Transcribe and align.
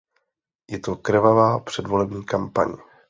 Je 0.69 0.79
to 0.79 0.95
krvavá 0.95 1.59
předvolební 1.59 2.25
kampaň. 2.25 2.73